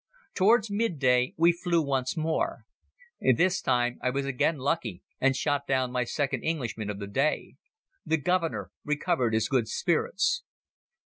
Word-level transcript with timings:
Towards 0.33 0.71
mid 0.71 0.97
day 0.97 1.35
we 1.37 1.51
flew 1.51 1.79
once 1.79 2.17
more. 2.17 2.65
This 3.19 3.61
time, 3.61 3.99
I 4.01 4.09
was 4.09 4.25
again 4.25 4.57
lucky 4.57 5.03
and 5.19 5.35
shot 5.35 5.67
down 5.67 5.91
my 5.91 6.05
second 6.05 6.41
Englishman 6.41 6.89
of 6.89 6.97
the 6.97 7.05
day. 7.05 7.57
The 8.03 8.17
Governor 8.17 8.71
recovered 8.83 9.35
his 9.35 9.47
good 9.47 9.67
spirits. 9.67 10.41